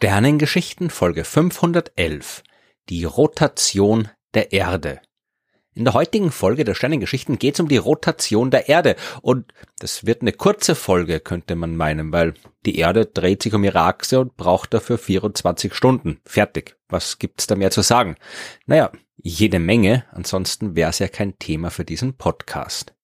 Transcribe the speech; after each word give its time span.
Sternengeschichten 0.00 0.90
Folge 0.90 1.24
511 1.24 2.44
Die 2.88 3.02
Rotation 3.02 4.08
der 4.32 4.52
Erde. 4.52 5.00
In 5.74 5.82
der 5.82 5.94
heutigen 5.94 6.30
Folge 6.30 6.62
der 6.62 6.76
Sternengeschichten 6.76 7.40
geht 7.40 7.54
es 7.54 7.60
um 7.60 7.66
die 7.66 7.78
Rotation 7.78 8.52
der 8.52 8.68
Erde 8.68 8.94
und 9.22 9.52
das 9.80 10.06
wird 10.06 10.22
eine 10.22 10.32
kurze 10.32 10.76
Folge, 10.76 11.18
könnte 11.18 11.56
man 11.56 11.74
meinen, 11.74 12.12
weil 12.12 12.34
die 12.64 12.78
Erde 12.78 13.06
dreht 13.06 13.42
sich 13.42 13.54
um 13.54 13.64
ihre 13.64 13.80
Achse 13.80 14.20
und 14.20 14.36
braucht 14.36 14.72
dafür 14.72 14.98
24 14.98 15.74
Stunden. 15.74 16.20
Fertig. 16.24 16.76
Was 16.88 17.18
gibt's 17.18 17.48
da 17.48 17.56
mehr 17.56 17.72
zu 17.72 17.82
sagen? 17.82 18.14
Naja, 18.66 18.92
jede 19.16 19.58
Menge, 19.58 20.04
ansonsten 20.12 20.76
wäre 20.76 20.90
es 20.90 21.00
ja 21.00 21.08
kein 21.08 21.40
Thema 21.40 21.72
für 21.72 21.84
diesen 21.84 22.16
Podcast. 22.16 22.94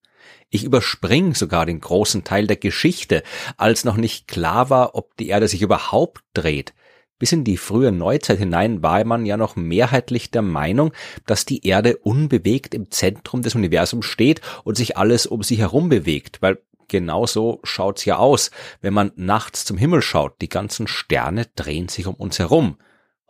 Ich 0.48 0.62
überspringe 0.62 1.34
sogar 1.34 1.66
den 1.66 1.80
großen 1.80 2.22
Teil 2.22 2.46
der 2.46 2.56
Geschichte, 2.56 3.24
als 3.56 3.82
noch 3.82 3.96
nicht 3.96 4.28
klar 4.28 4.70
war, 4.70 4.94
ob 4.94 5.16
die 5.16 5.26
Erde 5.26 5.48
sich 5.48 5.60
überhaupt 5.62 6.22
dreht. 6.34 6.72
Bis 7.18 7.32
in 7.32 7.44
die 7.44 7.56
frühe 7.56 7.92
Neuzeit 7.92 8.38
hinein 8.38 8.82
war 8.82 9.04
man 9.04 9.24
ja 9.24 9.36
noch 9.36 9.56
mehrheitlich 9.56 10.30
der 10.30 10.42
Meinung, 10.42 10.92
dass 11.26 11.46
die 11.46 11.66
Erde 11.66 11.96
unbewegt 11.98 12.74
im 12.74 12.90
Zentrum 12.90 13.42
des 13.42 13.54
Universums 13.54 14.06
steht 14.06 14.40
und 14.64 14.76
sich 14.76 14.96
alles 14.96 15.26
um 15.26 15.42
sie 15.42 15.56
herum 15.56 15.88
bewegt, 15.88 16.42
weil 16.42 16.58
genau 16.88 17.26
so 17.26 17.60
schaut's 17.62 18.04
ja 18.04 18.16
aus, 18.16 18.50
wenn 18.80 18.94
man 18.94 19.12
nachts 19.16 19.64
zum 19.64 19.78
Himmel 19.78 20.02
schaut. 20.02 20.40
Die 20.40 20.48
ganzen 20.48 20.86
Sterne 20.86 21.46
drehen 21.54 21.88
sich 21.88 22.06
um 22.06 22.14
uns 22.14 22.38
herum. 22.38 22.78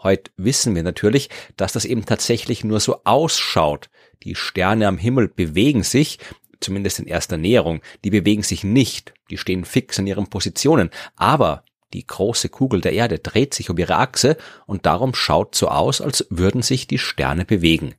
Heute 0.02 0.30
wissen 0.36 0.74
wir 0.74 0.82
natürlich, 0.82 1.30
dass 1.56 1.72
das 1.72 1.84
eben 1.84 2.04
tatsächlich 2.04 2.64
nur 2.64 2.80
so 2.80 3.02
ausschaut. 3.04 3.90
Die 4.22 4.34
Sterne 4.34 4.86
am 4.86 4.98
Himmel 4.98 5.28
bewegen 5.28 5.82
sich, 5.82 6.18
zumindest 6.60 6.98
in 6.98 7.06
erster 7.06 7.36
Näherung, 7.36 7.80
die 8.04 8.10
bewegen 8.10 8.42
sich 8.42 8.64
nicht, 8.64 9.14
die 9.30 9.38
stehen 9.38 9.64
fix 9.64 9.98
an 9.98 10.06
ihren 10.06 10.28
Positionen, 10.28 10.90
aber 11.16 11.64
die 11.94 12.06
große 12.06 12.48
Kugel 12.48 12.80
der 12.80 12.92
Erde 12.92 13.20
dreht 13.20 13.54
sich 13.54 13.70
um 13.70 13.78
ihre 13.78 13.96
Achse 13.96 14.36
und 14.66 14.84
darum 14.84 15.14
schaut 15.14 15.54
so 15.54 15.68
aus, 15.68 16.00
als 16.00 16.26
würden 16.28 16.60
sich 16.60 16.86
die 16.86 16.98
Sterne 16.98 17.44
bewegen. 17.44 17.94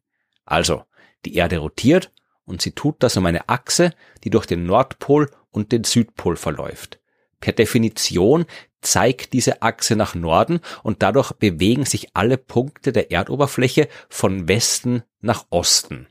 Also, 0.46 0.84
die 1.26 1.36
Erde 1.36 1.58
rotiert 1.58 2.12
und 2.44 2.62
sie 2.62 2.72
tut 2.72 2.98
das 3.00 3.18
um 3.18 3.26
eine 3.26 3.50
Achse, 3.50 3.92
die 4.24 4.30
durch 4.30 4.46
den 4.46 4.66
Nordpol 4.66 5.32
und 5.50 5.72
den 5.72 5.86
Südpol 5.86 6.36
verläuft. 6.36 7.00
Per 7.40 7.54
Definition 7.54 8.46
zeigt 8.82 9.34
diese 9.34 9.62
Achse 9.62 9.96
nach 9.96 10.14
Norden 10.14 10.60
und 10.84 11.02
dadurch 11.02 11.32
bewegen 11.32 11.86
sich 11.86 12.10
alle 12.16 12.38
Punkte 12.38 12.92
der 12.92 13.12
Erdoberfläche 13.12 13.88
von 14.10 14.48
Westen 14.48 15.04
nach 15.22 15.46
Osten. 15.50 16.08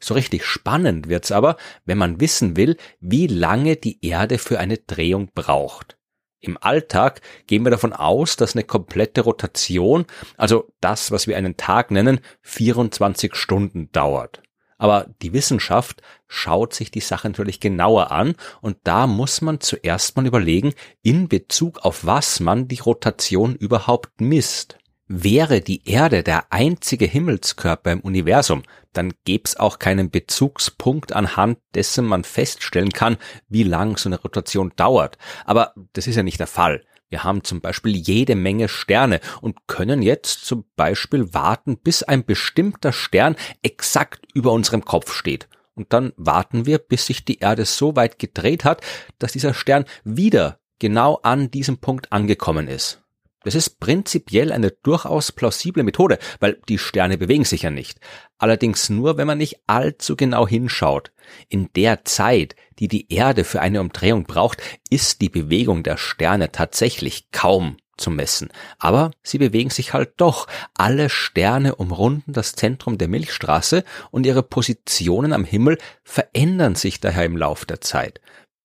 So 0.00 0.14
richtig 0.14 0.44
spannend 0.44 1.08
wird's 1.08 1.32
aber, 1.32 1.56
wenn 1.84 1.98
man 1.98 2.20
wissen 2.20 2.56
will, 2.56 2.76
wie 3.00 3.26
lange 3.26 3.76
die 3.76 4.04
Erde 4.04 4.38
für 4.38 4.58
eine 4.58 4.78
Drehung 4.78 5.30
braucht. 5.34 5.96
Im 6.42 6.58
Alltag 6.60 7.20
gehen 7.46 7.64
wir 7.64 7.70
davon 7.70 7.92
aus, 7.92 8.36
dass 8.36 8.54
eine 8.54 8.64
komplette 8.64 9.20
Rotation, 9.20 10.06
also 10.36 10.68
das, 10.80 11.12
was 11.12 11.28
wir 11.28 11.36
einen 11.36 11.56
Tag 11.56 11.92
nennen, 11.92 12.20
24 12.42 13.36
Stunden 13.36 13.90
dauert. 13.92 14.42
Aber 14.76 15.06
die 15.22 15.32
Wissenschaft 15.32 16.02
schaut 16.26 16.74
sich 16.74 16.90
die 16.90 16.98
Sache 17.00 17.28
natürlich 17.28 17.60
genauer 17.60 18.10
an 18.10 18.34
und 18.60 18.76
da 18.82 19.06
muss 19.06 19.40
man 19.40 19.60
zuerst 19.60 20.16
mal 20.16 20.26
überlegen, 20.26 20.74
in 21.02 21.28
Bezug 21.28 21.84
auf 21.84 22.04
was 22.04 22.40
man 22.40 22.66
die 22.66 22.80
Rotation 22.80 23.54
überhaupt 23.54 24.20
misst. 24.20 24.78
Wäre 25.14 25.60
die 25.60 25.86
Erde 25.86 26.22
der 26.22 26.50
einzige 26.54 27.04
Himmelskörper 27.04 27.92
im 27.92 28.00
Universum, 28.00 28.62
dann 28.94 29.12
gäb's 29.26 29.58
auch 29.58 29.78
keinen 29.78 30.10
Bezugspunkt 30.10 31.12
anhand 31.12 31.58
dessen 31.74 32.06
man 32.06 32.24
feststellen 32.24 32.92
kann, 32.92 33.18
wie 33.46 33.62
lang 33.62 33.98
so 33.98 34.08
eine 34.08 34.18
Rotation 34.18 34.72
dauert. 34.74 35.18
Aber 35.44 35.74
das 35.92 36.06
ist 36.06 36.16
ja 36.16 36.22
nicht 36.22 36.40
der 36.40 36.46
Fall. 36.46 36.82
Wir 37.10 37.24
haben 37.24 37.44
zum 37.44 37.60
Beispiel 37.60 37.94
jede 37.94 38.34
Menge 38.36 38.70
Sterne 38.70 39.20
und 39.42 39.66
können 39.66 40.00
jetzt 40.00 40.46
zum 40.46 40.64
Beispiel 40.76 41.34
warten, 41.34 41.76
bis 41.76 42.02
ein 42.02 42.24
bestimmter 42.24 42.94
Stern 42.94 43.36
exakt 43.60 44.24
über 44.32 44.50
unserem 44.52 44.82
Kopf 44.82 45.12
steht. 45.12 45.46
Und 45.74 45.92
dann 45.92 46.14
warten 46.16 46.64
wir, 46.64 46.78
bis 46.78 47.04
sich 47.04 47.22
die 47.22 47.40
Erde 47.40 47.66
so 47.66 47.96
weit 47.96 48.18
gedreht 48.18 48.64
hat, 48.64 48.80
dass 49.18 49.32
dieser 49.32 49.52
Stern 49.52 49.84
wieder 50.04 50.58
genau 50.78 51.20
an 51.22 51.50
diesem 51.50 51.76
Punkt 51.76 52.10
angekommen 52.12 52.66
ist. 52.66 53.01
Das 53.44 53.54
ist 53.54 53.80
prinzipiell 53.80 54.52
eine 54.52 54.70
durchaus 54.70 55.32
plausible 55.32 55.82
Methode, 55.82 56.18
weil 56.40 56.58
die 56.68 56.78
Sterne 56.78 57.18
bewegen 57.18 57.44
sich 57.44 57.62
ja 57.62 57.70
nicht. 57.70 57.98
Allerdings 58.38 58.90
nur, 58.90 59.16
wenn 59.16 59.26
man 59.26 59.38
nicht 59.38 59.60
allzu 59.66 60.16
genau 60.16 60.46
hinschaut. 60.46 61.12
In 61.48 61.68
der 61.74 62.04
Zeit, 62.04 62.56
die 62.78 62.88
die 62.88 63.12
Erde 63.12 63.44
für 63.44 63.60
eine 63.60 63.80
Umdrehung 63.80 64.24
braucht, 64.24 64.62
ist 64.90 65.20
die 65.20 65.28
Bewegung 65.28 65.82
der 65.82 65.96
Sterne 65.96 66.52
tatsächlich 66.52 67.30
kaum 67.30 67.76
zu 67.96 68.10
messen. 68.10 68.48
Aber 68.78 69.12
sie 69.22 69.38
bewegen 69.38 69.70
sich 69.70 69.92
halt 69.92 70.14
doch. 70.16 70.46
Alle 70.74 71.08
Sterne 71.08 71.76
umrunden 71.76 72.32
das 72.32 72.54
Zentrum 72.54 72.98
der 72.98 73.08
Milchstraße 73.08 73.84
und 74.10 74.26
ihre 74.26 74.42
Positionen 74.42 75.32
am 75.32 75.44
Himmel 75.44 75.78
verändern 76.02 76.74
sich 76.74 77.00
daher 77.00 77.24
im 77.24 77.36
Lauf 77.36 77.64
der 77.64 77.80
Zeit. 77.80 78.20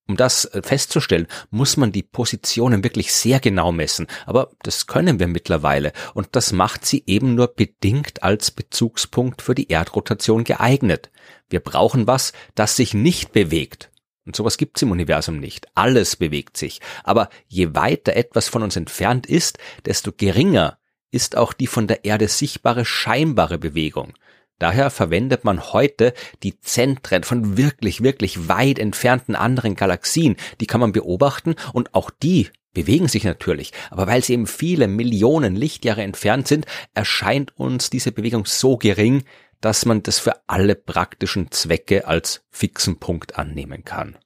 Um 0.08 0.16
das 0.16 0.46
äh, 0.46 0.62
festzustellen, 0.64 1.28
muss 1.50 1.78
man 1.78 1.92
die 1.92 2.04
Positionen 2.04 2.84
wirklich 2.84 3.14
sehr 3.14 3.40
genau 3.40 3.72
messen, 3.72 4.08
aber 4.26 4.50
das 4.64 4.88
können 4.88 5.20
wir 5.20 5.28
mittlerweile 5.28 5.92
und 6.14 6.30
das 6.32 6.54
macht 6.54 6.86
sie 6.86 7.04
eben 7.06 7.36
nur 7.36 7.48
bedingt 7.48 8.24
als 8.24 8.52
Bezugspunkt 8.52 9.42
für 9.42 9.54
die 9.54 9.70
Erdrotation 9.70 10.44
geeignet. 10.44 11.12
Wir 11.50 11.60
brauchen 11.60 12.08
was, 12.08 12.34
das 12.56 12.76
sich 12.76 12.94
nicht 12.94 13.34
bewegt. 13.34 13.92
Und 14.26 14.36
sowas 14.36 14.58
gibt's 14.58 14.82
im 14.82 14.92
Universum 14.92 15.40
nicht. 15.40 15.68
Alles 15.74 16.18
bewegt 16.18 16.58
sich. 16.58 16.82
Aber 17.06 17.30
je 17.48 17.76
weiter 17.76 18.14
etwas 18.14 18.50
von 18.50 18.62
uns 18.62 18.76
entfernt 18.76 19.26
ist, 19.26 19.58
desto 19.86 20.12
geringer 20.12 20.78
ist 21.12 21.38
auch 21.38 21.54
die 21.54 21.68
von 21.68 21.88
der 21.88 22.04
Erde 22.04 22.28
sichtbare 22.28 22.84
scheinbare 22.84 23.58
Bewegung. 23.58 24.14
Daher 24.60 24.90
verwendet 24.90 25.44
man 25.44 25.72
heute 25.72 26.14
die 26.44 26.60
Zentren 26.60 27.24
von 27.24 27.58
wirklich, 27.58 28.02
wirklich 28.02 28.48
weit 28.48 28.80
entfernten 28.80 29.36
anderen 29.36 29.76
Galaxien. 29.76 30.36
Die 30.60 30.66
kann 30.66 30.82
man 30.82 30.92
beobachten 30.92 31.56
und 31.74 31.94
auch 31.94 32.10
die 32.10 32.50
bewegen 32.74 33.08
sich 33.08 33.24
natürlich. 33.24 33.72
Aber 33.90 34.08
weil 34.08 34.24
sie 34.24 34.34
eben 34.34 34.48
viele 34.48 34.88
Millionen 34.88 35.56
Lichtjahre 35.56 36.04
entfernt 36.04 36.48
sind, 36.48 36.66
erscheint 36.94 37.58
uns 37.58 37.90
diese 37.90 38.12
Bewegung 38.12 38.46
so 38.46 38.78
gering, 38.78 39.24
dass 39.62 39.86
man 39.86 40.04
das 40.04 40.20
für 40.20 40.48
alle 40.48 40.76
praktischen 40.76 41.52
Zwecke 41.52 42.08
als 42.08 42.46
fixen 42.52 43.00
Punkt 43.00 43.38
annehmen 43.38 43.84
kann. 43.84 44.18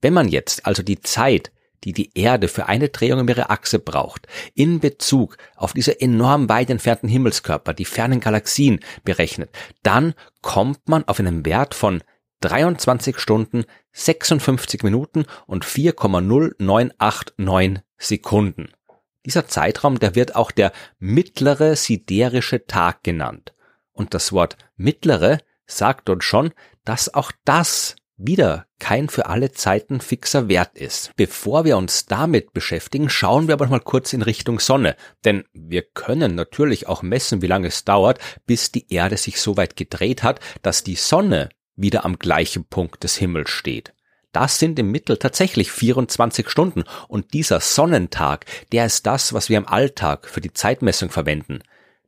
Wenn 0.00 0.14
man 0.14 0.28
jetzt 0.28 0.66
also 0.66 0.82
die 0.82 1.00
Zeit 1.00 1.52
die 1.84 1.92
die 1.92 2.10
Erde 2.14 2.48
für 2.48 2.66
eine 2.66 2.88
Drehung 2.88 3.20
um 3.20 3.28
ihre 3.28 3.50
Achse 3.50 3.78
braucht, 3.78 4.26
in 4.54 4.80
Bezug 4.80 5.36
auf 5.56 5.72
diese 5.72 6.00
enorm 6.00 6.48
weit 6.48 6.70
entfernten 6.70 7.08
Himmelskörper, 7.08 7.74
die 7.74 7.84
fernen 7.84 8.20
Galaxien 8.20 8.80
berechnet, 9.04 9.50
dann 9.82 10.14
kommt 10.40 10.88
man 10.88 11.06
auf 11.08 11.18
einen 11.18 11.44
Wert 11.44 11.74
von 11.74 12.02
23 12.40 13.18
Stunden, 13.18 13.64
56 13.92 14.82
Minuten 14.82 15.26
und 15.46 15.64
4,0989 15.64 17.80
Sekunden. 17.98 18.72
Dieser 19.24 19.46
Zeitraum, 19.46 20.00
der 20.00 20.16
wird 20.16 20.34
auch 20.34 20.50
der 20.50 20.72
mittlere 20.98 21.76
siderische 21.76 22.66
Tag 22.66 23.04
genannt. 23.04 23.54
Und 23.92 24.14
das 24.14 24.32
Wort 24.32 24.56
mittlere 24.76 25.38
sagt 25.66 26.10
uns 26.10 26.24
schon, 26.24 26.52
dass 26.84 27.14
auch 27.14 27.30
das 27.44 27.94
wieder 28.26 28.66
kein 28.78 29.08
für 29.08 29.26
alle 29.26 29.52
Zeiten 29.52 30.00
fixer 30.00 30.48
Wert 30.48 30.76
ist. 30.76 31.12
Bevor 31.16 31.64
wir 31.64 31.76
uns 31.76 32.06
damit 32.06 32.52
beschäftigen, 32.52 33.08
schauen 33.08 33.46
wir 33.46 33.54
aber 33.54 33.66
mal 33.66 33.80
kurz 33.80 34.12
in 34.12 34.22
Richtung 34.22 34.60
Sonne, 34.60 34.96
denn 35.24 35.44
wir 35.52 35.82
können 35.82 36.34
natürlich 36.34 36.88
auch 36.88 37.02
messen, 37.02 37.42
wie 37.42 37.46
lange 37.46 37.68
es 37.68 37.84
dauert, 37.84 38.18
bis 38.46 38.72
die 38.72 38.92
Erde 38.92 39.16
sich 39.16 39.40
so 39.40 39.56
weit 39.56 39.76
gedreht 39.76 40.22
hat, 40.22 40.40
dass 40.62 40.82
die 40.82 40.96
Sonne 40.96 41.48
wieder 41.76 42.04
am 42.04 42.18
gleichen 42.18 42.64
Punkt 42.64 43.04
des 43.04 43.16
Himmels 43.16 43.50
steht. 43.50 43.92
Das 44.32 44.58
sind 44.58 44.78
im 44.78 44.90
Mittel 44.90 45.18
tatsächlich 45.18 45.70
24 45.70 46.48
Stunden 46.48 46.84
und 47.06 47.34
dieser 47.34 47.60
Sonnentag, 47.60 48.46
der 48.72 48.86
ist 48.86 49.06
das, 49.06 49.34
was 49.34 49.50
wir 49.50 49.58
im 49.58 49.68
Alltag 49.68 50.26
für 50.26 50.40
die 50.40 50.54
Zeitmessung 50.54 51.10
verwenden. 51.10 51.60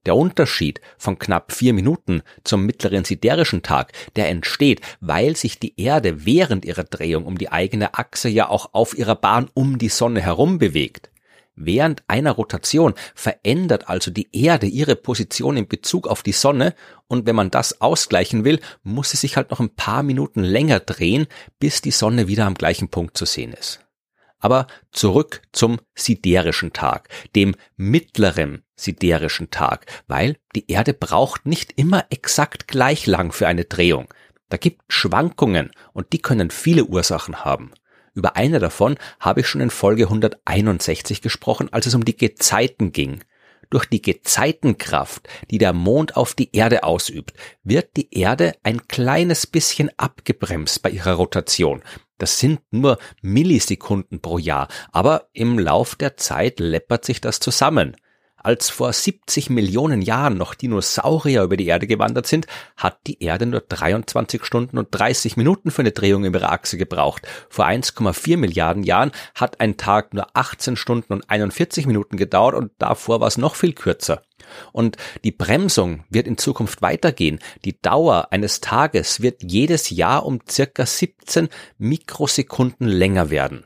Der 0.07 0.17
Unterschied 0.17 0.81
von 0.99 1.19
knapp 1.19 1.53
vier 1.53 1.73
Minuten 1.73 2.23
zum 2.45 2.67
mittleren 2.67 3.05
siderischen 3.05 3.63
Tag, 3.63 3.93
der 4.17 4.29
entsteht, 4.29 4.81
weil 5.01 5.37
sich 5.37 5.59
die 5.59 5.81
Erde 5.81 6.27
während 6.27 6.65
ihrer 6.65 6.85
Drehung 6.85 7.25
um 7.25 7.39
die 7.39 7.51
eigene 7.51 7.95
Achse 7.95 8.29
ja 8.29 8.49
auch 8.49 8.71
auf 8.75 8.97
ihrer 8.97 9.17
Bahn 9.17 9.51
um 9.55 9.79
die 9.79 9.89
Sonne 9.89 10.21
herum 10.21 10.59
bewegt. 10.59 11.11
Während 11.57 12.03
einer 12.09 12.33
Rotation 12.33 12.95
verändert 13.15 13.89
also 13.89 14.11
die 14.11 14.29
Erde 14.33 14.67
ihre 14.67 14.97
Position 14.97 15.57
in 15.57 15.69
Bezug 15.69 16.09
auf 16.09 16.25
die 16.25 16.33
Sonne 16.33 16.75
und 17.07 17.27
wenn 17.27 17.37
man 17.37 17.51
das 17.51 17.81
ausgleichen 17.81 18.45
will, 18.45 18.61
muss 18.83 19.11
sie 19.11 19.17
sich 19.17 19.37
halt 19.37 19.51
noch 19.51 19.61
ein 19.61 19.75
paar 19.75 20.03
Minuten 20.03 20.43
länger 20.43 20.81
drehen, 20.81 21.29
bis 21.61 21.81
die 21.81 21.93
Sonne 21.93 22.27
wieder 22.27 22.47
am 22.47 22.55
gleichen 22.55 22.89
Punkt 22.89 23.17
zu 23.17 23.25
sehen 23.25 23.53
ist. 23.53 23.84
Aber 24.45 24.67
zurück 24.93 25.41
zum 25.53 25.81
siderischen 25.95 26.75
Tag, 26.75 27.09
dem 27.35 27.55
mittleren 27.79 28.63
siderischen 28.77 29.51
Tag, 29.51 29.87
weil 30.07 30.37
die 30.55 30.71
Erde 30.71 30.93
braucht 30.93 31.47
nicht 31.47 31.73
immer 31.77 32.05
exakt 32.11 32.69
gleich 32.69 33.07
lang 33.07 33.33
für 33.33 33.49
eine 33.49 33.65
Drehung. 33.65 34.13
Da 34.51 34.59
gibt 34.59 34.83
Schwankungen 34.89 35.71
und 35.95 36.13
die 36.13 36.21
können 36.21 36.51
viele 36.51 36.85
Ursachen 36.85 37.47
haben. 37.47 37.71
Über 38.13 38.37
eine 38.37 38.59
davon 38.59 38.99
habe 39.19 39.41
ich 39.41 39.47
schon 39.47 39.63
in 39.63 39.71
Folge 39.71 40.05
161 40.05 41.23
gesprochen, 41.23 41.73
als 41.73 41.87
es 41.87 41.95
um 41.95 42.05
die 42.05 42.19
Gezeiten 42.19 42.93
ging. 42.93 43.21
Durch 43.71 43.87
die 43.87 44.03
Gezeitenkraft, 44.03 45.29
die 45.51 45.59
der 45.59 45.73
Mond 45.73 46.17
auf 46.17 46.35
die 46.35 46.55
Erde 46.55 46.85
ausübt, 46.85 47.33
wird 47.63 47.97
die 47.97 48.15
Erde 48.15 48.55
ein 48.63 48.87
kleines 48.89 49.47
bisschen 49.47 49.91
abgebremst 49.97 50.83
bei 50.83 50.91
ihrer 50.91 51.15
Rotation. 51.15 51.83
Das 52.19 52.39
sind 52.39 52.61
nur 52.71 52.99
Millisekunden 53.23 54.21
pro 54.21 54.39
Jahr, 54.39 54.69
aber 54.93 55.29
im 55.33 55.59
Lauf 55.59 55.97
der 55.97 56.17
Zeit 56.17 56.61
läppert 56.61 57.05
sich 57.05 57.21
das 57.21 57.41
zusammen. 57.41 57.97
Als 58.45 58.69
vor 58.69 58.93
70 58.93 59.49
Millionen 59.49 60.03
Jahren 60.03 60.37
noch 60.37 60.53
Dinosaurier 60.53 61.45
über 61.45 61.57
die 61.57 61.67
Erde 61.67 61.87
gewandert 61.87 62.27
sind, 62.27 62.47
hat 62.77 62.99
die 63.07 63.23
Erde 63.23 63.47
nur 63.47 63.63
23 63.63 64.45
Stunden 64.45 64.77
und 64.77 64.89
30 64.91 65.39
Minuten 65.39 65.71
für 65.71 65.81
eine 65.81 65.93
Drehung 65.93 66.27
in 66.27 66.35
ihrer 66.35 66.53
Achse 66.53 66.77
gebraucht. 66.77 67.27
Vor 67.49 67.67
1,4 67.67 68.37
Milliarden 68.37 68.83
Jahren 68.83 69.13
hat 69.35 69.61
ein 69.61 69.79
Tag 69.79 70.13
nur 70.13 70.27
18 70.35 70.77
Stunden 70.77 71.15
und 71.15 71.31
41 71.31 71.87
Minuten 71.87 72.19
gedauert 72.19 72.55
und 72.55 72.73
davor 72.77 73.21
war 73.21 73.29
es 73.29 73.39
noch 73.39 73.55
viel 73.55 73.73
kürzer. 73.73 74.21
Und 74.73 74.99
die 75.25 75.33
Bremsung 75.33 76.05
wird 76.11 76.27
in 76.27 76.37
Zukunft 76.37 76.83
weitergehen. 76.83 77.39
Die 77.65 77.81
Dauer 77.81 78.29
eines 78.31 78.61
Tages 78.61 79.23
wird 79.23 79.43
jedes 79.43 79.89
Jahr 79.89 80.27
um 80.27 80.41
circa 80.47 80.85
17 80.85 81.49
Mikrosekunden 81.79 82.87
länger 82.87 83.31
werden. 83.31 83.65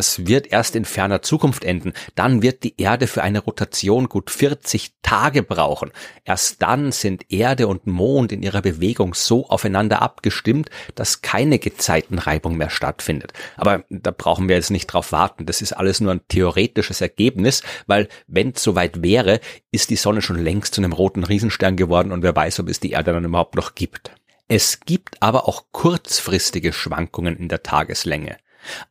Das 0.00 0.26
wird 0.26 0.50
erst 0.50 0.76
in 0.76 0.86
ferner 0.86 1.20
Zukunft 1.20 1.62
enden. 1.62 1.92
Dann 2.14 2.40
wird 2.40 2.64
die 2.64 2.80
Erde 2.80 3.06
für 3.06 3.22
eine 3.22 3.40
Rotation 3.40 4.08
gut 4.08 4.30
40 4.30 4.92
Tage 5.02 5.42
brauchen. 5.42 5.90
Erst 6.24 6.62
dann 6.62 6.90
sind 6.90 7.30
Erde 7.30 7.68
und 7.68 7.86
Mond 7.86 8.32
in 8.32 8.42
ihrer 8.42 8.62
Bewegung 8.62 9.12
so 9.12 9.46
aufeinander 9.50 10.00
abgestimmt, 10.00 10.70
dass 10.94 11.20
keine 11.20 11.58
Gezeitenreibung 11.58 12.56
mehr 12.56 12.70
stattfindet. 12.70 13.34
Aber 13.58 13.84
da 13.90 14.10
brauchen 14.10 14.48
wir 14.48 14.56
jetzt 14.56 14.70
nicht 14.70 14.86
drauf 14.86 15.12
warten. 15.12 15.44
Das 15.44 15.60
ist 15.60 15.74
alles 15.74 16.00
nur 16.00 16.12
ein 16.12 16.26
theoretisches 16.28 17.02
Ergebnis, 17.02 17.62
weil 17.86 18.08
wenn 18.26 18.52
es 18.56 18.62
soweit 18.62 19.02
wäre, 19.02 19.38
ist 19.70 19.90
die 19.90 19.96
Sonne 19.96 20.22
schon 20.22 20.42
längst 20.42 20.76
zu 20.76 20.80
einem 20.80 20.94
roten 20.94 21.24
Riesenstern 21.24 21.76
geworden 21.76 22.10
und 22.10 22.22
wer 22.22 22.34
weiß, 22.34 22.60
ob 22.60 22.70
es 22.70 22.80
die 22.80 22.92
Erde 22.92 23.12
dann 23.12 23.26
überhaupt 23.26 23.54
noch 23.54 23.74
gibt. 23.74 24.12
Es 24.48 24.80
gibt 24.80 25.22
aber 25.22 25.46
auch 25.46 25.66
kurzfristige 25.72 26.72
Schwankungen 26.72 27.36
in 27.36 27.50
der 27.50 27.62
Tageslänge. 27.62 28.38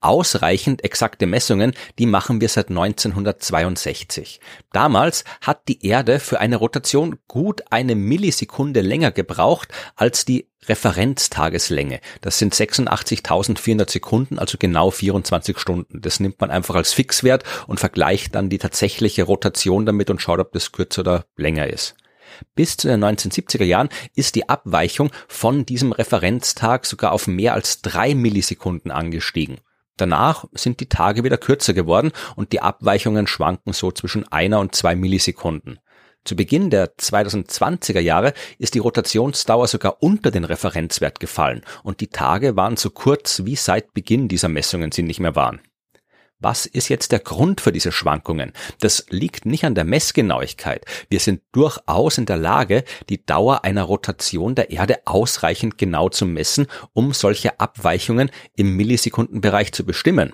Ausreichend 0.02 0.84
exakte 0.84 1.26
Messungen, 1.26 1.74
die 1.98 2.06
machen 2.06 2.42
wir 2.42 2.50
seit 2.50 2.70
1962. 2.70 4.40
Damals 4.72 5.24
hat 5.42 5.68
die 5.68 5.86
Erde 5.86 6.20
für 6.20 6.40
eine 6.40 6.58
Rotation 6.58 7.18
gut 7.28 7.64
eine 7.70 7.96
Millisekunde 7.96 8.82
länger 8.82 9.12
gebraucht 9.12 9.70
als 9.96 10.26
die 10.26 10.48
Referenztageslänge. 10.68 12.02
Das 12.22 12.38
sind 12.38 12.54
86.400 12.54 13.90
Sekunden, 13.90 14.40
also 14.40 14.58
genau 14.60 14.92
24 14.92 15.58
Stunden. 15.58 16.02
Das 16.02 16.20
nimmt 16.20 16.42
man 16.42 16.52
einfach 16.52 16.76
als 16.76 16.94
Fixwert 16.94 17.44
und 17.68 17.80
vergleicht 17.80 18.36
dann 18.36 18.50
die 18.50 18.58
tatsächliche 18.58 19.24
Rotation 19.24 19.86
damit 19.86 20.10
und 20.10 20.22
schaut, 20.22 20.40
ob 20.40 20.52
das 20.52 20.72
kürzer 20.72 21.02
oder 21.02 21.26
länger 21.38 21.68
ist. 21.68 21.96
Bis 22.56 22.78
zu 22.78 22.88
den 22.88 23.04
1970er 23.04 23.64
Jahren 23.64 23.90
ist 24.16 24.36
die 24.36 24.50
Abweichung 24.50 25.12
von 25.28 25.66
diesem 25.66 25.92
Referenztag 25.92 26.86
sogar 26.86 27.12
auf 27.12 27.28
mehr 27.28 27.54
als 27.54 27.82
drei 27.82 28.16
Millisekunden 28.16 28.92
angestiegen. 28.92 29.58
Danach 29.98 30.46
sind 30.54 30.80
die 30.80 30.88
Tage 30.88 31.24
wieder 31.24 31.38
kürzer 31.38 31.74
geworden 31.74 32.12
und 32.36 32.54
die 32.54 32.62
Abweichungen 32.62 33.28
schwanken 33.28 33.74
so 33.74 33.92
zwischen 33.92 34.28
einer 34.32 34.60
und 34.60 34.74
zwei 34.74 34.96
Millisekunden. 34.96 35.80
Zu 36.26 36.36
Beginn 36.36 36.70
der 36.70 36.96
2020er 36.96 38.00
Jahre 38.00 38.34
ist 38.58 38.76
die 38.76 38.80
Rotationsdauer 38.80 39.68
sogar 39.68 40.02
unter 40.02 40.32
den 40.32 40.44
Referenzwert 40.44 41.20
gefallen 41.20 41.64
und 41.84 42.02
die 42.02 42.08
Tage 42.08 42.56
waren 42.56 42.78
so 42.78 42.90
kurz 42.90 43.46
wie 43.46 43.56
seit 43.56 43.94
Beginn 43.94 44.28
dieser 44.28 44.50
Messungen 44.50 44.92
sie 44.92 45.04
nicht 45.04 45.20
mehr 45.20 45.36
waren. 45.36 45.62
Was 46.42 46.66
ist 46.66 46.88
jetzt 46.88 47.12
der 47.12 47.20
Grund 47.20 47.60
für 47.60 47.74
diese 47.74 47.92
Schwankungen? 47.92 48.54
Das 48.80 49.06
liegt 49.10 49.46
nicht 49.46 49.66
an 49.66 49.76
der 49.76 49.84
Messgenauigkeit. 49.84 50.86
Wir 51.10 51.20
sind 51.20 51.42
durchaus 51.52 52.18
in 52.18 52.26
der 52.26 52.38
Lage, 52.38 52.86
die 53.10 53.26
Dauer 53.26 53.66
einer 53.66 53.84
Rotation 53.84 54.56
der 54.56 54.72
Erde 54.72 55.00
ausreichend 55.04 55.78
genau 55.78 56.08
zu 56.08 56.26
messen, 56.26 56.68
um 56.94 57.12
solche 57.12 57.60
Abweichungen 57.60 58.32
im 58.56 58.78
Millisekundenbereich 58.78 59.74
zu 59.74 59.86
bestimmen. 59.86 60.32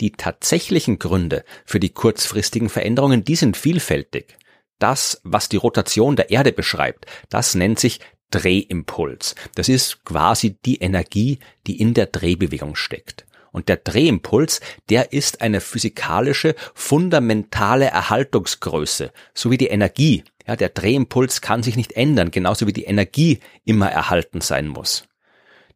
Die 0.00 0.12
tatsächlichen 0.12 0.98
Gründe 0.98 1.44
für 1.66 1.80
die 1.80 1.90
kurzfristigen 1.90 2.70
Veränderungen, 2.70 3.22
die 3.22 3.36
sind 3.36 3.58
vielfältig. 3.58 4.38
Das, 4.78 5.20
was 5.22 5.50
die 5.50 5.58
Rotation 5.58 6.16
der 6.16 6.30
Erde 6.30 6.52
beschreibt, 6.52 7.04
das 7.28 7.54
nennt 7.54 7.78
sich 7.78 8.00
Drehimpuls. 8.30 9.34
Das 9.54 9.68
ist 9.68 10.02
quasi 10.06 10.56
die 10.64 10.76
Energie, 10.76 11.40
die 11.66 11.78
in 11.78 11.92
der 11.92 12.06
Drehbewegung 12.06 12.74
steckt. 12.74 13.26
Und 13.52 13.68
der 13.68 13.76
Drehimpuls, 13.76 14.60
der 14.88 15.12
ist 15.12 15.42
eine 15.42 15.60
physikalische, 15.60 16.54
fundamentale 16.74 17.86
Erhaltungsgröße, 17.86 19.12
so 19.34 19.50
wie 19.50 19.58
die 19.58 19.68
Energie. 19.68 20.24
Ja, 20.46 20.56
der 20.56 20.70
Drehimpuls 20.70 21.40
kann 21.40 21.62
sich 21.62 21.76
nicht 21.76 21.92
ändern, 21.92 22.30
genauso 22.30 22.66
wie 22.66 22.72
die 22.72 22.84
Energie 22.84 23.38
immer 23.64 23.90
erhalten 23.90 24.40
sein 24.40 24.66
muss. 24.66 25.04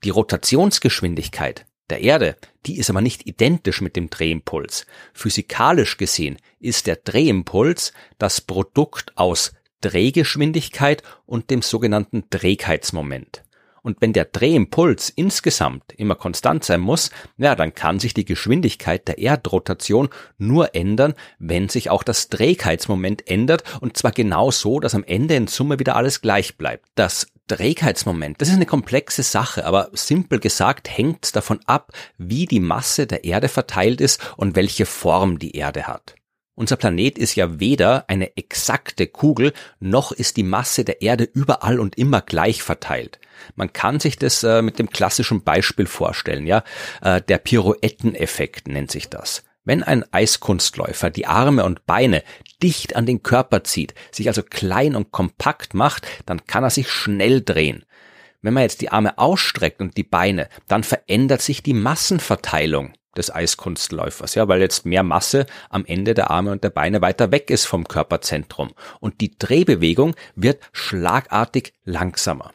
Die 0.02 0.10
Rotationsgeschwindigkeit 0.10 1.66
der 1.88 2.00
Erde, 2.00 2.36
die 2.66 2.78
ist 2.78 2.90
aber 2.90 3.00
nicht 3.00 3.26
identisch 3.26 3.80
mit 3.80 3.94
dem 3.94 4.10
Drehimpuls. 4.10 4.86
Physikalisch 5.12 5.98
gesehen 5.98 6.38
ist 6.58 6.88
der 6.88 6.96
Drehimpuls 6.96 7.92
das 8.18 8.40
Produkt 8.40 9.16
aus 9.16 9.52
Drehgeschwindigkeit 9.82 11.02
und 11.26 11.50
dem 11.50 11.62
sogenannten 11.62 12.28
Trägheitsmoment. 12.28 13.44
Und 13.86 13.98
wenn 14.00 14.12
der 14.12 14.24
Drehimpuls 14.24 15.10
insgesamt 15.10 15.92
immer 15.92 16.16
konstant 16.16 16.64
sein 16.64 16.80
muss, 16.80 17.12
ja, 17.38 17.54
dann 17.54 17.72
kann 17.72 18.00
sich 18.00 18.14
die 18.14 18.24
Geschwindigkeit 18.24 19.06
der 19.06 19.18
Erdrotation 19.18 20.08
nur 20.38 20.74
ändern, 20.74 21.14
wenn 21.38 21.68
sich 21.68 21.88
auch 21.88 22.02
das 22.02 22.28
Trägheitsmoment 22.28 23.30
ändert 23.30 23.62
und 23.80 23.96
zwar 23.96 24.10
genau 24.10 24.50
so, 24.50 24.80
dass 24.80 24.96
am 24.96 25.04
Ende 25.04 25.36
in 25.36 25.46
Summe 25.46 25.78
wieder 25.78 25.94
alles 25.94 26.20
gleich 26.20 26.56
bleibt. 26.56 26.88
Das 26.96 27.28
Trägheitsmoment, 27.46 28.40
das 28.40 28.48
ist 28.48 28.56
eine 28.56 28.66
komplexe 28.66 29.22
Sache, 29.22 29.64
aber 29.64 29.90
simpel 29.92 30.40
gesagt 30.40 30.90
hängt 30.90 31.36
davon 31.36 31.60
ab, 31.66 31.92
wie 32.18 32.46
die 32.46 32.58
Masse 32.58 33.06
der 33.06 33.22
Erde 33.22 33.46
verteilt 33.46 34.00
ist 34.00 34.34
und 34.36 34.56
welche 34.56 34.84
Form 34.84 35.38
die 35.38 35.54
Erde 35.54 35.86
hat. 35.86 36.16
Unser 36.58 36.76
Planet 36.76 37.18
ist 37.18 37.34
ja 37.34 37.60
weder 37.60 38.08
eine 38.08 38.34
exakte 38.38 39.06
Kugel, 39.06 39.52
noch 39.78 40.10
ist 40.10 40.38
die 40.38 40.42
Masse 40.42 40.84
der 40.86 41.02
Erde 41.02 41.24
überall 41.24 41.78
und 41.78 41.98
immer 41.98 42.22
gleich 42.22 42.62
verteilt. 42.62 43.20
Man 43.56 43.74
kann 43.74 44.00
sich 44.00 44.16
das 44.18 44.42
äh, 44.42 44.62
mit 44.62 44.78
dem 44.78 44.88
klassischen 44.88 45.42
Beispiel 45.42 45.86
vorstellen, 45.86 46.46
ja. 46.46 46.64
Äh, 47.02 47.20
der 47.20 47.36
Pirouetteneffekt 47.36 48.68
nennt 48.68 48.90
sich 48.90 49.10
das. 49.10 49.44
Wenn 49.64 49.82
ein 49.82 50.10
Eiskunstläufer 50.14 51.10
die 51.10 51.26
Arme 51.26 51.62
und 51.62 51.84
Beine 51.84 52.22
dicht 52.62 52.96
an 52.96 53.04
den 53.04 53.22
Körper 53.22 53.62
zieht, 53.62 53.92
sich 54.10 54.28
also 54.28 54.42
klein 54.42 54.96
und 54.96 55.12
kompakt 55.12 55.74
macht, 55.74 56.06
dann 56.24 56.46
kann 56.46 56.64
er 56.64 56.70
sich 56.70 56.88
schnell 56.90 57.42
drehen. 57.42 57.84
Wenn 58.40 58.54
man 58.54 58.62
jetzt 58.62 58.80
die 58.80 58.88
Arme 58.88 59.18
ausstreckt 59.18 59.82
und 59.82 59.98
die 59.98 60.04
Beine, 60.04 60.48
dann 60.68 60.84
verändert 60.84 61.42
sich 61.42 61.62
die 61.62 61.74
Massenverteilung 61.74 62.94
des 63.16 63.34
Eiskunstläufers, 63.34 64.34
ja, 64.34 64.48
weil 64.48 64.60
jetzt 64.60 64.86
mehr 64.86 65.02
Masse 65.02 65.46
am 65.70 65.84
Ende 65.84 66.14
der 66.14 66.30
Arme 66.30 66.52
und 66.52 66.64
der 66.64 66.70
Beine 66.70 67.00
weiter 67.00 67.30
weg 67.32 67.50
ist 67.50 67.66
vom 67.66 67.88
Körperzentrum 67.88 68.72
und 69.00 69.20
die 69.20 69.36
Drehbewegung 69.38 70.14
wird 70.34 70.62
schlagartig 70.72 71.72
langsamer. 71.84 72.52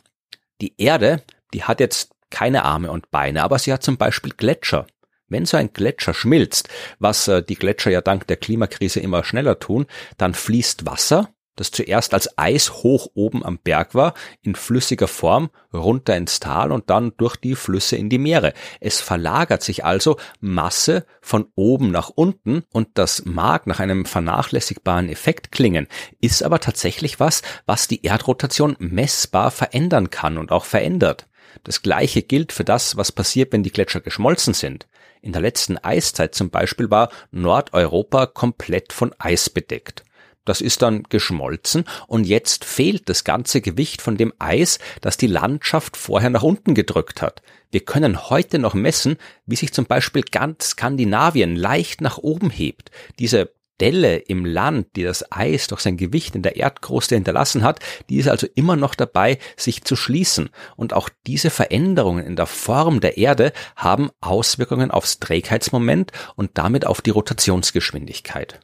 Die 0.61 0.73
Erde, 0.77 1.23
die 1.53 1.63
hat 1.63 1.79
jetzt 1.79 2.11
keine 2.29 2.63
Arme 2.63 2.91
und 2.91 3.11
Beine, 3.11 3.43
aber 3.43 3.59
sie 3.59 3.73
hat 3.73 3.83
zum 3.83 3.97
Beispiel 3.97 4.31
Gletscher. 4.31 4.87
Wenn 5.27 5.45
so 5.45 5.57
ein 5.57 5.71
Gletscher 5.73 6.13
schmilzt, 6.13 6.69
was 6.99 7.27
äh, 7.27 7.41
die 7.41 7.55
Gletscher 7.55 7.91
ja 7.91 8.01
dank 8.01 8.27
der 8.27 8.37
Klimakrise 8.37 8.99
immer 8.99 9.23
schneller 9.23 9.59
tun, 9.59 9.85
dann 10.17 10.33
fließt 10.33 10.85
Wasser 10.85 11.29
das 11.55 11.71
zuerst 11.71 12.13
als 12.13 12.37
Eis 12.37 12.83
hoch 12.83 13.07
oben 13.13 13.45
am 13.45 13.57
Berg 13.57 13.93
war, 13.93 14.13
in 14.41 14.55
flüssiger 14.55 15.07
Form 15.07 15.49
runter 15.73 16.15
ins 16.15 16.39
Tal 16.39 16.71
und 16.71 16.89
dann 16.89 17.13
durch 17.17 17.35
die 17.35 17.55
Flüsse 17.55 17.95
in 17.95 18.09
die 18.09 18.17
Meere. 18.17 18.53
Es 18.79 19.01
verlagert 19.01 19.63
sich 19.63 19.85
also 19.85 20.17
Masse 20.39 21.05
von 21.21 21.47
oben 21.55 21.91
nach 21.91 22.09
unten 22.09 22.63
und 22.71 22.89
das 22.95 23.25
mag 23.25 23.67
nach 23.67 23.79
einem 23.79 24.05
vernachlässigbaren 24.05 25.09
Effekt 25.09 25.51
klingen, 25.51 25.87
ist 26.19 26.43
aber 26.43 26.59
tatsächlich 26.59 27.19
was, 27.19 27.41
was 27.65 27.87
die 27.87 28.03
Erdrotation 28.03 28.75
messbar 28.79 29.51
verändern 29.51 30.09
kann 30.09 30.37
und 30.37 30.51
auch 30.51 30.65
verändert. 30.65 31.27
Das 31.63 31.81
gleiche 31.81 32.21
gilt 32.21 32.51
für 32.51 32.63
das, 32.63 32.97
was 32.97 33.11
passiert, 33.11 33.51
wenn 33.51 33.63
die 33.63 33.71
Gletscher 33.71 34.01
geschmolzen 34.01 34.53
sind. 34.53 34.87
In 35.21 35.33
der 35.33 35.41
letzten 35.41 35.77
Eiszeit 35.77 36.33
zum 36.33 36.49
Beispiel 36.49 36.89
war 36.89 37.09
Nordeuropa 37.31 38.25
komplett 38.25 38.93
von 38.93 39.13
Eis 39.19 39.49
bedeckt. 39.49 40.03
Das 40.45 40.61
ist 40.61 40.81
dann 40.81 41.03
geschmolzen 41.03 41.85
und 42.07 42.25
jetzt 42.25 42.65
fehlt 42.65 43.09
das 43.09 43.23
ganze 43.23 43.61
Gewicht 43.61 44.01
von 44.01 44.17
dem 44.17 44.33
Eis, 44.39 44.79
das 45.01 45.17
die 45.17 45.27
Landschaft 45.27 45.97
vorher 45.97 46.29
nach 46.29 46.43
unten 46.43 46.73
gedrückt 46.73 47.21
hat. 47.21 47.41
Wir 47.69 47.81
können 47.81 48.29
heute 48.29 48.59
noch 48.59 48.73
messen, 48.73 49.17
wie 49.45 49.55
sich 49.55 49.71
zum 49.71 49.85
Beispiel 49.85 50.23
ganz 50.23 50.71
Skandinavien 50.71 51.55
leicht 51.55 52.01
nach 52.01 52.17
oben 52.17 52.49
hebt. 52.49 52.91
Diese 53.19 53.51
Delle 53.81 54.17
im 54.17 54.45
Land, 54.45 54.95
die 54.95 55.03
das 55.03 55.31
Eis 55.31 55.67
durch 55.67 55.81
sein 55.81 55.97
Gewicht 55.97 56.35
in 56.35 56.43
der 56.43 56.55
Erdkruste 56.55 57.15
hinterlassen 57.15 57.63
hat, 57.63 57.79
die 58.09 58.17
ist 58.17 58.29
also 58.29 58.45
immer 58.53 58.75
noch 58.75 58.93
dabei, 58.93 59.39
sich 59.57 59.83
zu 59.83 59.95
schließen. 59.95 60.49
Und 60.75 60.93
auch 60.93 61.09
diese 61.25 61.49
Veränderungen 61.49 62.23
in 62.23 62.35
der 62.35 62.45
Form 62.45 63.01
der 63.01 63.17
Erde 63.17 63.53
haben 63.75 64.11
Auswirkungen 64.21 64.91
aufs 64.91 65.19
Trägheitsmoment 65.19 66.11
und 66.35 66.51
damit 66.59 66.85
auf 66.85 67.01
die 67.01 67.09
Rotationsgeschwindigkeit. 67.09 68.59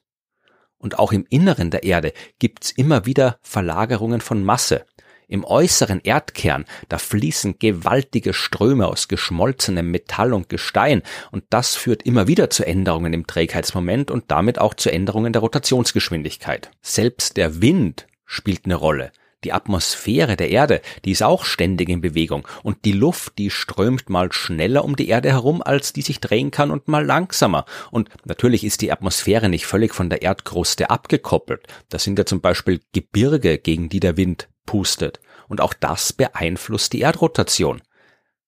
Und 0.77 0.99
auch 0.99 1.11
im 1.11 1.25
Inneren 1.29 1.71
der 1.71 1.83
Erde 1.83 2.13
gibt's 2.39 2.71
immer 2.71 3.05
wieder 3.05 3.39
Verlagerungen 3.41 4.21
von 4.21 4.43
Masse. 4.43 4.85
Im 5.29 5.43
äußeren 5.43 5.99
Erdkern, 6.01 6.63
da 6.87 6.97
fließen 6.97 7.59
gewaltige 7.59 8.33
Ströme 8.33 8.87
aus 8.87 9.09
geschmolzenem 9.09 9.91
Metall 9.91 10.33
und 10.33 10.47
Gestein 10.47 11.01
und 11.31 11.43
das 11.49 11.75
führt 11.75 12.03
immer 12.03 12.27
wieder 12.27 12.49
zu 12.49 12.65
Änderungen 12.65 13.11
im 13.11 13.27
Trägheitsmoment 13.27 14.09
und 14.09 14.31
damit 14.31 14.59
auch 14.59 14.73
zu 14.73 14.89
Änderungen 14.89 15.33
der 15.33 15.41
Rotationsgeschwindigkeit. 15.41 16.71
Selbst 16.81 17.35
der 17.35 17.61
Wind 17.61 18.07
spielt 18.25 18.63
eine 18.65 18.75
Rolle. 18.75 19.11
Die 19.43 19.53
Atmosphäre 19.53 20.35
der 20.35 20.49
Erde, 20.49 20.81
die 21.05 21.11
ist 21.11 21.21
auch 21.21 21.45
ständig 21.45 21.89
in 21.89 22.01
Bewegung 22.01 22.47
und 22.63 22.85
die 22.85 22.91
Luft, 22.91 23.37
die 23.37 23.51
strömt 23.51 24.09
mal 24.09 24.31
schneller 24.31 24.83
um 24.83 24.95
die 24.95 25.09
Erde 25.09 25.29
herum, 25.29 25.61
als 25.61 25.93
die 25.93 26.01
sich 26.01 26.19
drehen 26.19 26.49
kann 26.49 26.71
und 26.71 26.87
mal 26.87 27.05
langsamer. 27.05 27.65
Und 27.91 28.09
natürlich 28.25 28.63
ist 28.63 28.81
die 28.81 28.91
Atmosphäre 28.91 29.47
nicht 29.47 29.67
völlig 29.67 29.93
von 29.93 30.09
der 30.09 30.23
Erdkruste 30.23 30.89
abgekoppelt. 30.89 31.67
Das 31.89 32.03
sind 32.03 32.17
ja 32.17 32.25
zum 32.25 32.41
Beispiel 32.41 32.81
Gebirge, 32.93 33.59
gegen 33.59 33.89
die 33.89 33.99
der 33.99 34.17
Wind 34.17 34.49
pustet. 34.65 35.19
Und 35.47 35.61
auch 35.61 35.73
das 35.73 36.13
beeinflusst 36.13 36.93
die 36.93 37.01
Erdrotation. 37.01 37.81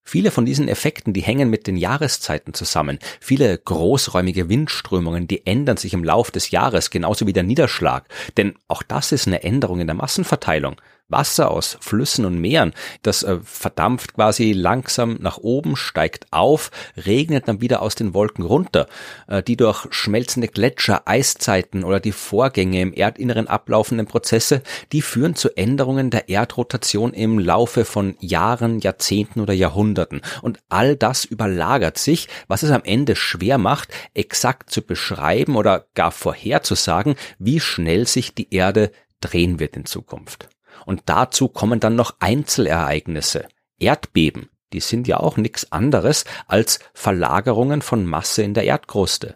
Viele 0.09 0.31
von 0.31 0.43
diesen 0.43 0.67
Effekten, 0.67 1.13
die 1.13 1.21
hängen 1.21 1.51
mit 1.51 1.67
den 1.67 1.77
Jahreszeiten 1.77 2.55
zusammen. 2.55 2.97
Viele 3.19 3.55
großräumige 3.55 4.49
Windströmungen, 4.49 5.27
die 5.27 5.45
ändern 5.45 5.77
sich 5.77 5.93
im 5.93 6.03
Lauf 6.03 6.31
des 6.31 6.49
Jahres, 6.49 6.89
genauso 6.89 7.27
wie 7.27 7.33
der 7.33 7.43
Niederschlag. 7.43 8.05
Denn 8.35 8.55
auch 8.67 8.81
das 8.81 9.11
ist 9.11 9.27
eine 9.27 9.43
Änderung 9.43 9.81
in 9.81 9.85
der 9.85 9.95
Massenverteilung. 9.95 10.77
Wasser 11.09 11.51
aus 11.51 11.77
Flüssen 11.81 12.25
und 12.25 12.39
Meeren. 12.39 12.73
Das 13.01 13.23
äh, 13.23 13.39
verdampft 13.43 14.13
quasi 14.15 14.53
langsam 14.53 15.17
nach 15.19 15.37
oben, 15.37 15.75
steigt 15.75 16.27
auf, 16.31 16.71
regnet 16.95 17.47
dann 17.47 17.61
wieder 17.61 17.81
aus 17.81 17.95
den 17.95 18.13
Wolken 18.13 18.45
runter. 18.45 18.87
Äh, 19.27 19.43
die 19.43 19.57
durch 19.57 19.87
schmelzende 19.91 20.47
Gletscher, 20.47 21.03
Eiszeiten 21.05 21.83
oder 21.83 21.99
die 21.99 22.11
Vorgänge 22.11 22.81
im 22.81 22.93
Erdinneren 22.93 23.47
ablaufenden 23.47 24.07
Prozesse, 24.07 24.61
die 24.91 25.01
führen 25.01 25.35
zu 25.35 25.55
Änderungen 25.57 26.09
der 26.09 26.29
Erdrotation 26.29 27.13
im 27.13 27.39
Laufe 27.39 27.85
von 27.85 28.15
Jahren, 28.19 28.79
Jahrzehnten 28.79 29.41
oder 29.41 29.53
Jahrhunderten. 29.53 30.21
Und 30.41 30.59
all 30.69 30.95
das 30.95 31.25
überlagert 31.25 31.97
sich, 31.97 32.27
was 32.47 32.63
es 32.63 32.71
am 32.71 32.83
Ende 32.83 33.15
schwer 33.15 33.57
macht, 33.57 33.89
exakt 34.13 34.69
zu 34.69 34.81
beschreiben 34.81 35.55
oder 35.55 35.85
gar 35.95 36.11
vorherzusagen, 36.11 37.15
wie 37.39 37.59
schnell 37.59 38.07
sich 38.07 38.35
die 38.35 38.53
Erde 38.53 38.91
drehen 39.21 39.59
wird 39.59 39.75
in 39.75 39.85
Zukunft. 39.85 40.49
Und 40.85 41.03
dazu 41.05 41.47
kommen 41.47 41.79
dann 41.79 41.95
noch 41.95 42.15
Einzelereignisse. 42.19 43.47
Erdbeben, 43.77 44.49
die 44.73 44.79
sind 44.79 45.07
ja 45.07 45.19
auch 45.19 45.37
nichts 45.37 45.71
anderes 45.71 46.25
als 46.47 46.79
Verlagerungen 46.93 47.81
von 47.81 48.05
Masse 48.05 48.43
in 48.43 48.53
der 48.53 48.65
Erdkruste. 48.65 49.35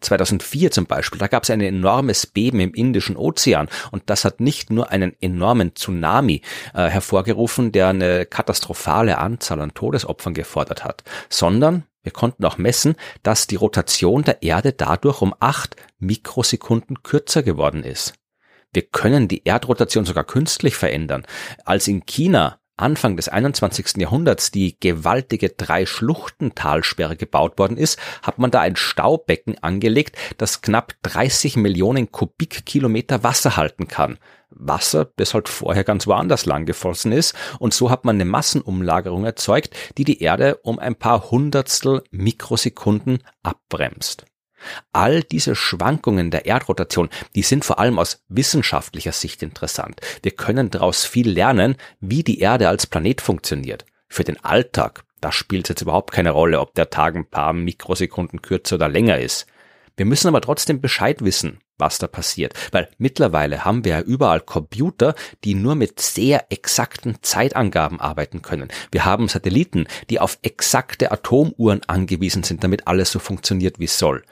2004 0.00 0.70
zum 0.70 0.86
Beispiel, 0.86 1.18
da 1.18 1.26
gab 1.26 1.42
es 1.42 1.50
ein 1.50 1.60
enormes 1.60 2.26
Beben 2.26 2.60
im 2.60 2.72
Indischen 2.72 3.16
Ozean 3.16 3.68
und 3.90 4.04
das 4.06 4.24
hat 4.24 4.40
nicht 4.40 4.70
nur 4.70 4.90
einen 4.90 5.14
enormen 5.20 5.74
Tsunami 5.74 6.42
äh, 6.74 6.88
hervorgerufen, 6.88 7.72
der 7.72 7.88
eine 7.88 8.24
katastrophale 8.26 9.18
Anzahl 9.18 9.60
an 9.60 9.74
Todesopfern 9.74 10.34
gefordert 10.34 10.84
hat, 10.84 11.04
sondern 11.28 11.84
wir 12.02 12.12
konnten 12.12 12.44
auch 12.46 12.56
messen, 12.56 12.96
dass 13.22 13.46
die 13.46 13.56
Rotation 13.56 14.22
der 14.22 14.42
Erde 14.42 14.72
dadurch 14.72 15.20
um 15.20 15.34
acht 15.38 15.76
Mikrosekunden 15.98 17.02
kürzer 17.02 17.42
geworden 17.42 17.84
ist. 17.84 18.14
Wir 18.72 18.82
können 18.82 19.28
die 19.28 19.42
Erdrotation 19.44 20.04
sogar 20.04 20.24
künstlich 20.24 20.76
verändern. 20.76 21.26
Als 21.64 21.88
in 21.88 22.06
China 22.06 22.60
Anfang 22.80 23.16
des 23.16 23.28
21. 23.28 23.98
Jahrhunderts 23.98 24.50
die 24.50 24.78
gewaltige 24.80 25.50
Drei-Schluchten-Talsperre 25.50 27.16
gebaut 27.16 27.58
worden 27.58 27.76
ist, 27.76 27.98
hat 28.22 28.38
man 28.38 28.50
da 28.50 28.60
ein 28.60 28.76
Staubecken 28.76 29.62
angelegt, 29.62 30.16
das 30.38 30.62
knapp 30.62 30.94
30 31.02 31.56
Millionen 31.56 32.10
Kubikkilometer 32.10 33.22
Wasser 33.22 33.56
halten 33.56 33.86
kann. 33.86 34.18
Wasser, 34.50 35.10
das 35.16 35.34
halt 35.34 35.48
vorher 35.48 35.84
ganz 35.84 36.06
woanders 36.06 36.46
lang 36.46 36.66
geflossen 36.66 37.12
ist. 37.12 37.34
Und 37.58 37.74
so 37.74 37.90
hat 37.90 38.04
man 38.04 38.16
eine 38.16 38.24
Massenumlagerung 38.24 39.24
erzeugt, 39.24 39.76
die 39.98 40.04
die 40.04 40.22
Erde 40.22 40.56
um 40.62 40.78
ein 40.78 40.96
paar 40.96 41.30
Hundertstel 41.30 42.02
Mikrosekunden 42.10 43.22
abbremst. 43.42 44.24
All 44.92 45.22
diese 45.22 45.54
Schwankungen 45.54 46.30
der 46.30 46.46
Erdrotation, 46.46 47.08
die 47.34 47.42
sind 47.42 47.64
vor 47.64 47.78
allem 47.78 47.98
aus 47.98 48.24
wissenschaftlicher 48.28 49.12
Sicht 49.12 49.42
interessant. 49.42 50.00
Wir 50.22 50.32
können 50.32 50.70
daraus 50.70 51.04
viel 51.04 51.30
lernen, 51.30 51.76
wie 52.00 52.22
die 52.22 52.40
Erde 52.40 52.68
als 52.68 52.86
Planet 52.86 53.20
funktioniert. 53.20 53.86
Für 54.08 54.24
den 54.24 54.42
Alltag, 54.44 55.04
da 55.20 55.32
spielt 55.32 55.66
es 55.66 55.70
jetzt 55.70 55.82
überhaupt 55.82 56.12
keine 56.12 56.30
Rolle, 56.30 56.60
ob 56.60 56.74
der 56.74 56.90
Tag 56.90 57.14
ein 57.14 57.28
paar 57.28 57.52
Mikrosekunden 57.52 58.42
kürzer 58.42 58.76
oder 58.76 58.88
länger 58.88 59.18
ist. 59.18 59.46
Wir 59.96 60.06
müssen 60.06 60.28
aber 60.28 60.40
trotzdem 60.40 60.80
Bescheid 60.80 61.22
wissen, 61.24 61.60
was 61.80 61.98
da 61.98 62.06
passiert. 62.06 62.54
Weil 62.72 62.88
mittlerweile 62.98 63.64
haben 63.64 63.84
wir 63.84 63.92
ja 63.92 64.00
überall 64.00 64.40
Computer, 64.40 65.14
die 65.44 65.54
nur 65.54 65.74
mit 65.74 66.00
sehr 66.00 66.50
exakten 66.50 67.16
Zeitangaben 67.22 68.00
arbeiten 68.00 68.42
können. 68.42 68.68
Wir 68.92 69.04
haben 69.04 69.28
Satelliten, 69.28 69.86
die 70.10 70.20
auf 70.20 70.38
exakte 70.42 71.10
Atomuhren 71.10 71.80
angewiesen 71.86 72.42
sind, 72.42 72.62
damit 72.62 72.86
alles 72.86 73.10
so 73.10 73.18
funktioniert, 73.18 73.78
wie 73.78 73.84
es 73.84 73.98
soll. 73.98 74.22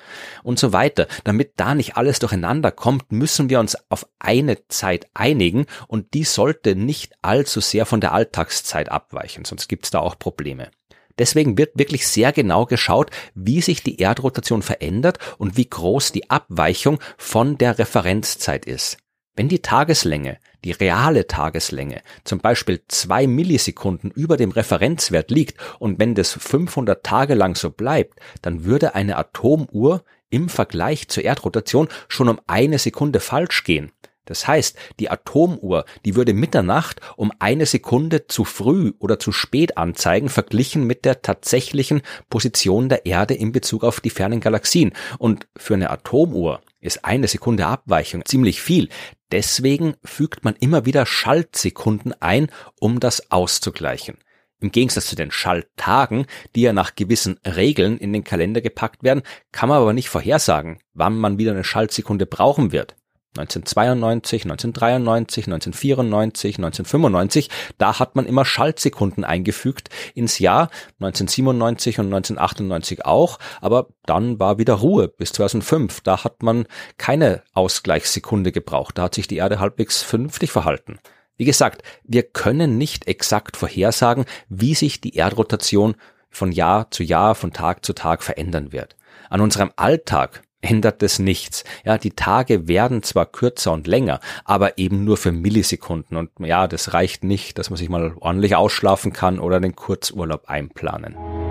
Und 0.43 0.59
so 0.59 0.73
weiter. 0.73 1.07
Damit 1.25 1.53
da 1.57 1.75
nicht 1.75 1.97
alles 1.97 2.19
durcheinander 2.19 2.71
kommt, 2.71 3.11
müssen 3.13 3.51
wir 3.51 3.61
uns 3.61 3.77
auf 3.89 4.07
eine 4.19 4.67
Zeit 4.69 5.07
einigen 5.15 5.67
und 5.87 6.15
die 6.15 6.25
sollte 6.25 6.77
nicht 6.77 7.15
allzu 7.23 7.61
sehr 7.61 7.87
von 7.87 8.01
der 8.01 8.13
Alltagszeit 8.13 8.91
abweichen, 8.91 9.45
sonst 9.45 9.69
gibt 9.69 9.85
es 9.85 9.91
da 9.91 10.01
auch 10.01 10.19
Probleme. 10.19 10.71
Deswegen 11.19 11.59
wird 11.59 11.79
wirklich 11.79 12.07
sehr 12.07 12.33
genau 12.33 12.67
geschaut, 12.67 13.11
wie 13.35 13.61
sich 13.61 13.83
die 13.83 14.01
Erdrotation 14.01 14.63
verändert 14.63 15.19
und 15.39 15.57
wie 15.57 15.69
groß 15.69 16.13
die 16.13 16.31
Abweichung 16.31 17.01
von 17.17 17.59
der 17.59 17.79
Referenzzeit 17.79 18.65
ist. 18.65 18.99
Wenn 19.39 19.49
die 19.49 19.63
Tageslänge, 19.63 20.39
die 20.65 20.73
reale 20.73 21.29
Tageslänge, 21.29 22.03
zum 22.25 22.41
Beispiel 22.41 22.83
zwei 22.89 23.29
Millisekunden 23.29 24.11
über 24.11 24.37
dem 24.37 24.51
Referenzwert 24.51 25.31
liegt 25.31 25.61
und 25.79 26.01
wenn 26.01 26.17
das 26.17 26.33
500 26.33 27.05
Tage 27.05 27.35
lang 27.35 27.55
so 27.55 27.71
bleibt, 27.71 28.19
dann 28.43 28.65
würde 28.65 28.97
eine 28.97 29.17
Atomuhr 29.17 30.03
im 30.31 30.49
Vergleich 30.49 31.09
zur 31.09 31.25
Erdrotation 31.25 31.89
schon 32.09 32.29
um 32.29 32.41
eine 32.49 32.79
Sekunde 32.79 33.21
falsch 33.21 33.63
gehen. 33.63 33.93
Das 34.29 34.47
heißt, 34.47 34.77
die 35.01 35.11
Atomuhr, 35.11 35.87
die 36.05 36.15
würde 36.15 36.35
Mitternacht 36.35 37.01
um 37.17 37.33
eine 37.39 37.65
Sekunde 37.65 38.27
zu 38.27 38.45
früh 38.45 38.93
oder 38.99 39.19
zu 39.19 39.33
spät 39.33 39.79
anzeigen, 39.79 40.29
verglichen 40.29 40.87
mit 40.87 41.07
der 41.07 41.23
tatsächlichen 41.23 42.03
Position 42.29 42.91
der 42.91 43.07
Erde 43.07 43.33
in 43.33 43.53
Bezug 43.53 43.85
auf 43.85 44.01
die 44.01 44.11
fernen 44.11 44.41
Galaxien. 44.41 44.93
Und 45.17 45.49
für 45.57 45.75
eine 45.75 45.89
Atomuhr 45.89 46.61
ist 46.81 47.07
eine 47.07 47.27
Sekunde 47.27 47.67
Abweichung 47.67 48.23
ziemlich 48.27 48.61
viel. 48.61 48.91
Deswegen 49.33 49.95
fügt 50.05 50.45
man 50.45 50.57
immer 50.61 50.85
wieder 50.85 51.07
Schaltsekunden 51.07 52.13
ein, 52.21 52.49
um 52.81 53.01
das 53.01 53.31
auszugleichen. 53.31 54.19
Im 54.61 54.73
Gegensatz 54.73 55.07
zu 55.07 55.17
den 55.17 55.31
Schalttagen, 55.31 56.27
die 56.55 56.63
ja 56.63 56.75
nach 56.75 56.97
gewissen 56.97 57.39
Regeln 57.47 57.97
in 57.97 58.13
den 58.13 58.25
Kalender 58.25 58.61
gepackt 58.61 59.03
werden, 59.05 59.23
kann 59.53 59.71
man 59.71 59.79
aber 59.79 59.95
nicht 59.95 60.11
vorhersagen, 60.11 60.81
wann 60.93 61.17
man 61.17 61.39
wieder 61.39 61.53
eine 61.53 61.65
Schaltsekunde 61.65 62.27
brauchen 62.27 62.73
wird. 62.73 62.98
1992, 63.37 64.45
1993, 64.45 65.47
1994, 65.47 66.57
1995, 66.57 67.51
da 67.77 67.99
hat 67.99 68.17
man 68.17 68.27
immer 68.27 68.45
Schaltsekunden 68.45 69.25
eingefügt 69.25 69.91
ins 70.15 70.39
Jahr, 70.39 70.71
1997 71.01 71.99
und 71.99 72.07
1998 72.07 73.05
auch, 73.05 73.39
aber 73.61 73.89
dann 74.07 74.41
war 74.41 74.59
wieder 74.59 74.75
Ruhe 74.75 75.09
bis 75.09 75.33
2005, 75.33 76.01
da 76.01 76.25
hat 76.25 76.43
man 76.43 76.67
keine 76.97 77.43
Ausgleichssekunde 77.53 78.51
gebraucht, 78.51 78.99
da 78.99 79.05
hat 79.05 79.15
sich 79.15 79.29
die 79.29 79.37
Erde 79.37 79.61
halbwegs 79.61 80.03
vernünftig 80.03 80.51
verhalten. 80.51 80.99
Wie 81.37 81.45
gesagt, 81.45 81.83
wir 82.03 82.25
können 82.25 82.79
nicht 82.79 83.07
exakt 83.07 83.57
vorhersagen, 83.57 84.25
wie 84.49 84.75
sich 84.75 85.01
die 85.01 85.15
Erdrotation 85.15 85.95
von 86.31 86.51
Jahr 86.51 86.91
zu 86.91 87.05
Jahr, 87.05 87.35
von 87.37 87.53
Tag 87.53 87.85
zu 87.85 87.93
Tag 87.93 88.23
verändern 88.23 88.73
wird. 88.73 88.97
An 89.31 89.41
unserem 89.41 89.71
Alltag 89.77 90.43
ändert 90.61 91.03
es 91.03 91.19
nichts. 91.19 91.65
Ja, 91.85 91.99
die 91.99 92.11
Tage 92.11 92.69
werden 92.69 93.03
zwar 93.03 93.27
kürzer 93.27 93.73
und 93.73 93.87
länger, 93.87 94.21
aber 94.45 94.79
eben 94.79 95.05
nur 95.05 95.17
für 95.17 95.33
Millisekunden. 95.33 96.17
Und 96.17 96.31
ja, 96.41 96.67
das 96.67 96.95
reicht 96.95 97.25
nicht, 97.25 97.59
dass 97.59 97.71
man 97.71 97.77
sich 97.77 97.89
mal 97.89 98.15
ordentlich 98.21 98.57
ausschlafen 98.57 99.13
kann 99.13 99.39
oder 99.39 99.61
den 99.61 99.77
Kurzurlaub 99.77 100.49
einplanen. 100.49 101.48